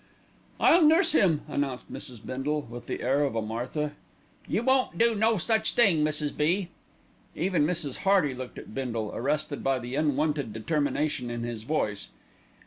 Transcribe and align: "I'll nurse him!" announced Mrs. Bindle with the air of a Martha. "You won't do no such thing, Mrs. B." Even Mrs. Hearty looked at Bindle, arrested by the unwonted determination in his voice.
"I'll 0.59 0.81
nurse 0.81 1.11
him!" 1.11 1.41
announced 1.47 1.93
Mrs. 1.93 2.25
Bindle 2.25 2.61
with 2.63 2.87
the 2.87 3.03
air 3.03 3.23
of 3.23 3.35
a 3.35 3.41
Martha. 3.43 3.91
"You 4.47 4.63
won't 4.63 4.97
do 4.97 5.13
no 5.13 5.37
such 5.37 5.73
thing, 5.73 6.03
Mrs. 6.03 6.35
B." 6.35 6.69
Even 7.35 7.67
Mrs. 7.67 7.97
Hearty 7.97 8.33
looked 8.33 8.57
at 8.57 8.73
Bindle, 8.73 9.11
arrested 9.13 9.63
by 9.63 9.77
the 9.77 9.93
unwonted 9.93 10.53
determination 10.53 11.29
in 11.29 11.43
his 11.43 11.61
voice. 11.65 12.09